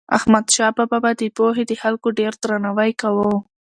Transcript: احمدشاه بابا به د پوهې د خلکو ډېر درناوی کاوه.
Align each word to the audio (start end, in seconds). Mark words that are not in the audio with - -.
احمدشاه 0.17 0.71
بابا 0.77 0.97
به 1.03 1.11
د 1.19 1.21
پوهې 1.37 1.63
د 1.67 1.71
خلکو 1.81 2.07
ډېر 2.19 2.31
درناوی 2.43 2.91
کاوه. 3.01 3.31